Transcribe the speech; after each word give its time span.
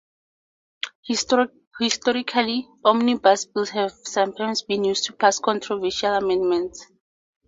Historically, 1.03 2.67
omnibus 2.83 3.45
bills 3.45 3.69
have 3.69 3.91
sometimes 3.91 4.63
been 4.63 4.83
used 4.83 5.03
to 5.03 5.13
pass 5.13 5.37
controversial 5.37 6.15
amendments. 6.15 6.87